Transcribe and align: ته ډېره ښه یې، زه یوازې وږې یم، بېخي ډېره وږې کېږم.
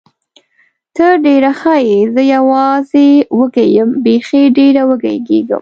ته 0.95 1.07
ډېره 1.25 1.51
ښه 1.59 1.75
یې، 1.87 1.99
زه 2.13 2.21
یوازې 2.35 3.09
وږې 3.37 3.65
یم، 3.75 3.89
بېخي 4.05 4.41
ډېره 4.57 4.81
وږې 4.89 5.15
کېږم. 5.27 5.49